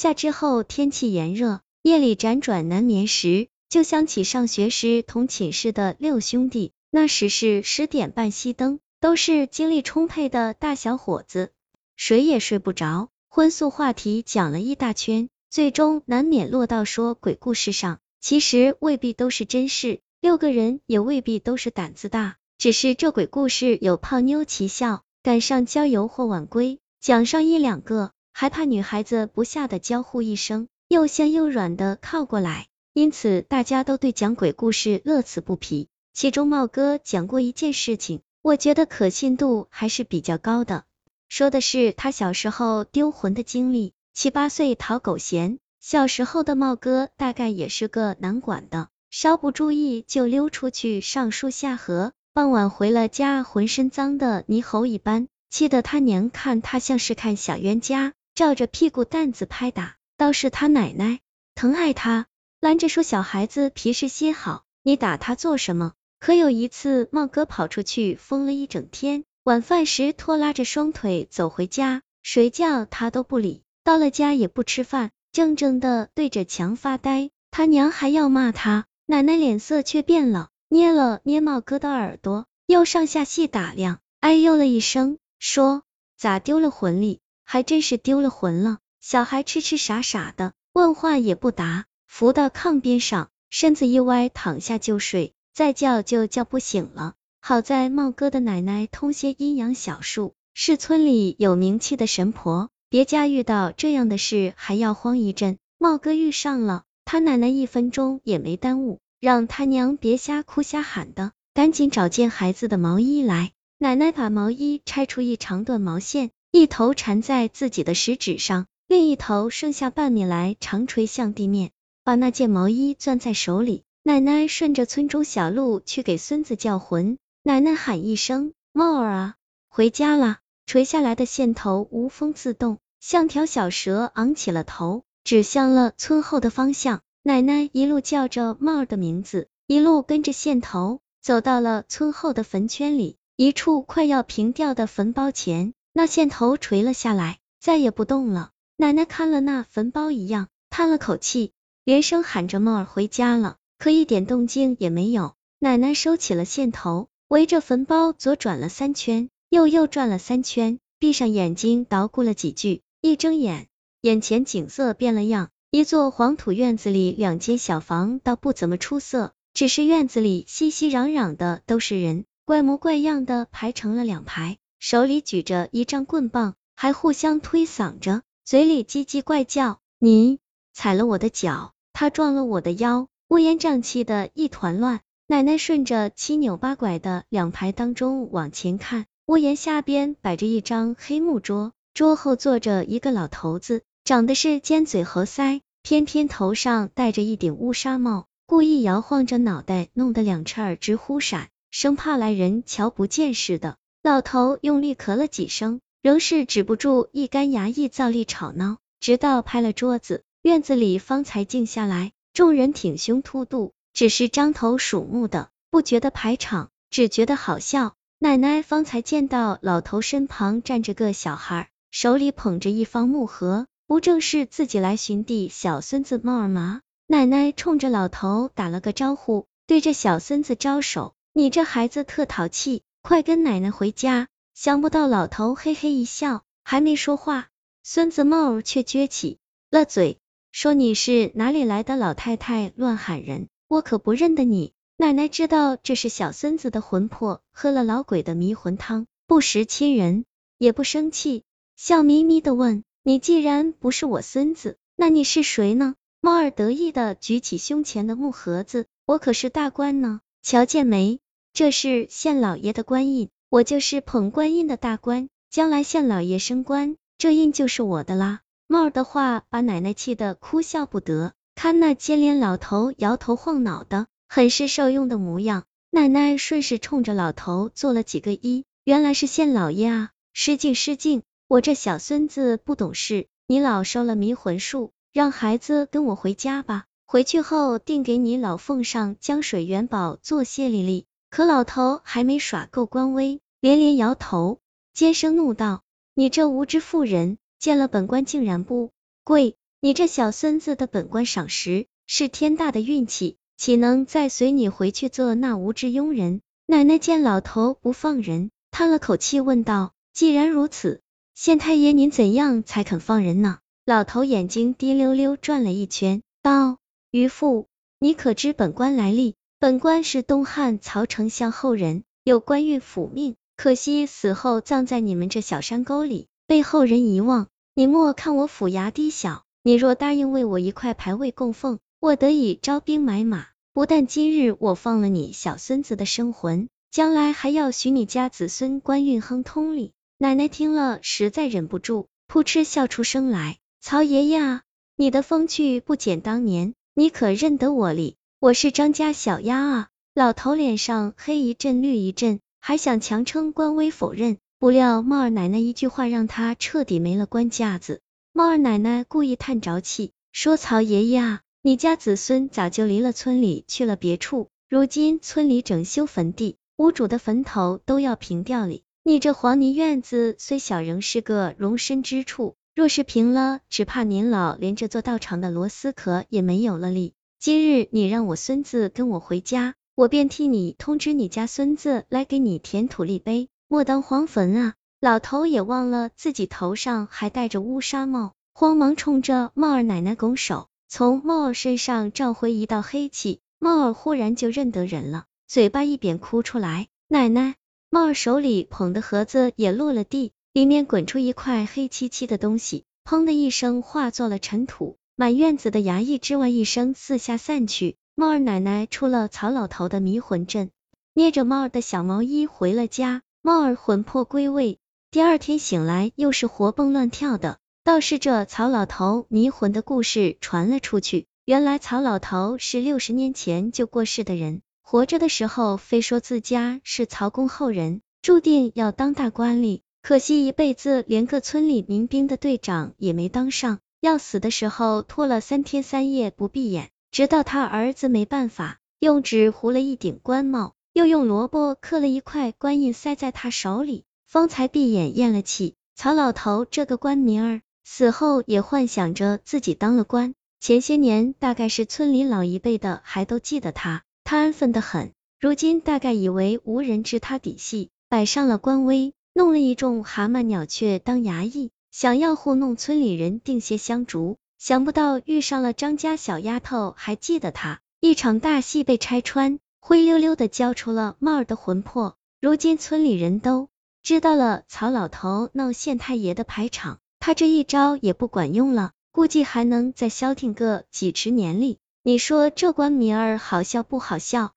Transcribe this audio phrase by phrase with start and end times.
[0.00, 6.72] 夏之后天气炎热，夜里辗转难眠时，就想起上学时同寝室的六兄弟。
[6.90, 11.52] 那时是十点半熄灯，都是精力充沛的大小伙子，
[11.96, 13.10] 谁也睡不着。
[13.28, 17.98] 荤素话题讲了一大圈，最终难免落到说鬼故事上。
[18.22, 35.88] 其实未必都是真事，六个人也未必都是胆子大，只是这鬼故事有泡妞奇效，赶上郊游或晚归，讲上一两个，还怕女孩子不吓得娇呼一声，又香又软的靠过来，因此大家都对讲鬼故事乐此不疲。
[36.14, 40.84] 其中茂哥讲过一件事情，我觉得可信度还是比较高的，
[41.28, 45.58] 说的是他小时候丢魂的经历，七八岁讨狗嫌。
[45.78, 59.96] 小时候的茂哥大概也是个难管的，稍不注意就溜出去上树下河，傍晚回了家浑身脏的泥猴一般，气得他娘看他像是看小冤家，照着屁股蛋子拍打。
[60.16, 61.20] 倒是他奶奶
[61.54, 62.26] 疼爱他，
[62.58, 65.92] 拦着说小孩子皮实些好，你打他做什么？
[66.20, 75.10] 可有一次茂哥跑出去疯了一整天，晚饭时拖拉着双腿走回家，谁叫他都不理，到了家也不吃饭。
[75.32, 85.82] 怔怔的对着墙发呆，他娘还要骂他，奶奶脸色却变了，捏了捏茂哥的耳朵，又上下细打量，哎呦了一声，说
[86.16, 87.20] 咋丢了魂力？
[87.52, 88.78] 还真是丢了魂了。
[89.00, 97.14] 小孩痴痴傻傻的，问话也不答，伏到炕边上，身子一歪，躺下就睡，再叫就叫不醒了。
[97.40, 102.70] 好在茂哥的奶奶通些阴阳小术，是村里有名气的神婆。
[102.88, 113.50] 别家遇到这样的事还要慌一阵，茂哥遇上了，他奶奶一分钟也没耽误，让他娘别瞎哭瞎喊的，赶紧找件孩子的毛衣来。
[113.78, 121.70] 奶奶把毛衣拆出一长段毛线，一头缠在自己的食指上，另一头剩下半米来长垂向地面，
[122.02, 123.84] 把那件毛衣攥在手里。
[124.02, 129.34] 奶奶顺着村中小路去给孙子叫魂，奶奶喊一声茂儿啊，
[129.68, 130.40] 回家啦。
[130.66, 137.00] 垂下来的线头无风自动，像条小蛇昂起了头，指向了村后的方向。
[137.22, 148.52] 奶奶一路叫着帽儿的名字，一路跟着线头，走到了村后的坟圈里，一处快要平掉的坟包前，那线头垂了下来，再也不动了。
[148.78, 151.52] 奶奶看了那坟包一样，叹了口气，
[151.84, 155.34] 连声喊着帽儿回家了，可一点动静也没有。
[155.58, 159.28] 奶奶收起了线头，围着坟包左转了三圈。
[159.50, 163.66] 又又转了三圈，闭上眼睛捣鼓了几句，一睁眼，
[164.00, 165.50] 眼前景色变了样。
[165.70, 179.78] 一座黄土院子里，两间小房倒不怎么出色，只是院子里熙熙攘攘的都是人，怪模怪样的排成了两排，手里举着一张棍棒，还互相推搡着，嘴里叽叽怪叫。
[179.98, 180.38] 你
[180.72, 185.00] 踩了我的脚，他撞了我的腰，乌烟瘴气的一团乱。
[185.26, 189.04] 奶奶顺着七扭八拐的两排当中往前看。
[189.26, 203.76] 屋檐下边摆着一张黑木桌，桌后坐着一个老头子，长得是尖嘴猴腮，偏偏头上戴着一顶乌纱帽，故意摇晃着脑袋，弄得两翅儿直忽闪，生怕来人瞧不见似的。
[204.02, 212.12] 老头用力咳了几声，仍是止不住一干牙意造力吵闹，直到拍了桌子，院子里方才静下来。
[212.32, 217.94] 众人挺胸凸肚，只是张头鼠目的，不觉得排场，只觉得好笑。
[218.18, 226.80] 奶奶方才见到老头身旁站着个小孩，手里捧着一方木盒，不正是自己来寻的小孙子茂儿吗？
[227.06, 237.48] 奶奶冲着老头打了个招呼，对着小孙子招手：“你这孩子特淘气，快跟奶奶回家。”想不到老头嘿嘿一笑，还没说话，
[237.82, 239.38] 孙子茂儿却撅起
[239.70, 240.18] 了嘴，
[240.52, 243.48] 说：“你是哪里来的老太太乱喊人？
[243.68, 250.26] 我可不认得你。”奶奶知道这是小孙子的魂魄喝了老鬼的迷魂汤，不识亲人，
[250.58, 251.44] 也不生气，
[251.74, 261.18] 笑眯眯的问：“你既然不是我孙子，那你是谁呢？”猫儿得意的举起胸前的木盒子：“我可是大官呢，瞧见没？
[261.52, 274.06] 这是县老爷的官印，我就是捧官印的大官，将来县老爷升官，这印就是我的啦。”猫儿的话把奶奶气得哭笑不得，看那尖脸老头摇头晃脑的。
[274.28, 291.06] 很是受用的模样，奶奶顺势冲着老头做了几个揖，原来是县老爷啊，失敬失敬，我这小孙子不懂事，你老收了迷魂术，让孩子跟我回家吧，回去后定给你老奉上江水元宝做谢礼礼。
[291.30, 294.58] 可老头还没耍够官威，连连摇头，
[294.92, 295.82] 尖声怒道
[296.14, 298.90] ：“你这无知妇人，见了本官竟然不
[299.22, 306.42] 跪。”你这小孙子的本官赏识，是天大的运气，岂能再随你回去做那无知庸人？
[306.66, 311.00] 奶奶见老头不放人，叹了口气问道：既然如此，
[311.34, 313.60] 县太爷您怎样才肯放人呢？
[313.86, 316.76] 老头眼睛滴溜溜转了一圈，道：
[317.10, 317.68] 渔父，
[317.98, 319.36] 你可知本官来历？
[319.60, 327.46] 本官是东汉曹丞相后人，有官运府命，可惜死后葬在你们这小山沟里，被后人遗忘。
[327.74, 329.42] 你莫看我府衙低小。
[329.62, 333.48] 你若答应为我一块牌位供奉，我得以招兵买马。
[333.74, 339.92] 不但今日我放了你小孙子的生魂，将来还要许你家子孙官运亨通哩。
[340.16, 343.58] 奶奶听了实在忍不住，扑哧笑出声来。
[343.82, 344.62] 曹爷爷啊，
[344.96, 348.16] 你的风趣不减当年，你可认得我哩？
[348.42, 349.88] 我是张家小丫啊。
[350.14, 358.00] 老头脸上黑一阵绿一阵，还想强撑官威否认，不料猫儿奶奶一句话让他彻底没了官架子。
[358.32, 368.84] 猫儿奶奶故意叹着气，说：“曹爷爷啊，你家子孙早就离了村里去了别处，如今村里整修坟地，屋主的坟头都要平掉哩。
[369.02, 377.12] 你这黄泥院子虽小，仍是个容身之处，若是平了，只怕您老连这座道场的螺丝壳也没有了哩。
[377.40, 396.88] 今日你让我孙子跟我回家，我便替你通知你家孙子来给你填土立碑，莫当荒坟啊！”老头也忘了自己头上还戴着乌纱帽，慌忙冲着帽儿奶奶拱手，从帽儿身上召回一道黑气，帽儿忽然就认得人了，嘴巴一扁哭出来。
[397.08, 397.54] 奶奶，
[397.88, 407.96] 帽儿手里捧的盒子也落了地，里面滚出一块黑漆漆的东西，砰的一声化作了尘土，满院子的衙役之外一声四下散去。
[408.14, 410.70] 猫儿奶奶出了曹老头的迷魂阵，
[411.12, 414.78] 捏着猫儿的小毛衣回了家，猫儿魂魄归位。
[415.10, 417.58] 第二天醒来，又是活蹦乱跳的。
[417.84, 421.26] 倒是这曹老头迷魂的故事传了出去。
[421.44, 429.82] 原来曹老头是六十年前就过世的人，活着的时候非说自家是曹公后人，注定要当大官吏。
[430.00, 444.04] 可惜一辈子连个村里民兵的队长也没当上，要死的时候拖了三天三夜不闭眼，直到他儿子没办法，用纸糊了一顶官帽，又用萝卜刻了一块官印塞在他手里。
[444.26, 450.34] 方才闭眼咽了气，曹老头这个官名儿，死后也幻想着自己当了官。
[450.60, 455.12] 前些年大概是村里老一辈的还都记得他，他安分的很。
[455.40, 464.38] 如今大概以为无人知他底细，摆上了官威，弄了一众蛤蟆鸟雀当衙役，想要糊弄村里人定些香烛。
[464.58, 472.16] 想不到遇上了张家小丫头，还记得他，一场大戏被拆穿，灰溜溜的交出了帽儿的魂魄。
[472.40, 473.68] 如今村里人都。
[474.02, 481.78] 知道了，曹老头闹县太爷的排场，他这一招也不管用了，估计还能再消停个几十年哩。
[482.02, 484.52] 你说这官名儿好笑不好笑？